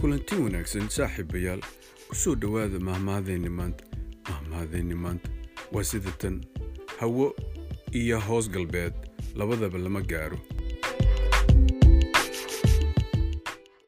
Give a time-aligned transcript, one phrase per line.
[0.00, 1.60] kulanti wanaagsan saaxiibayaal
[2.08, 3.84] ku soo dhowaada mahmaadeenni maanta.
[4.30, 5.28] Mahmaadeenni maanta
[5.72, 6.40] waa sida tan
[7.00, 7.34] hawo
[7.92, 8.94] iyo hoos galbeed
[9.34, 10.38] labadaba lama gaaro.